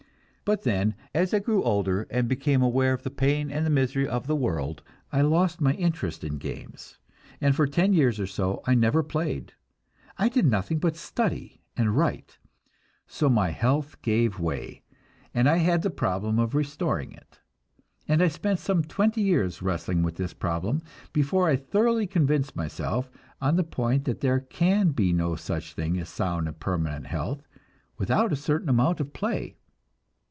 [0.43, 4.27] But then, as I grew older, and became aware of the pain and misery of
[4.27, 6.97] the world, I lost my interest in games,
[7.39, 9.53] and for ten years or so I never played;
[10.17, 12.37] I did nothing but study and write.
[13.07, 14.81] So my health gave way,
[15.33, 17.39] and I had the problem of restoring it,
[18.05, 20.81] and I spent some twenty years wrestling with this problem,
[21.13, 23.09] before I thoroughly convinced myself
[23.39, 27.47] on the point that there can be no such thing as sound and permanent health
[27.97, 29.55] without a certain amount of play.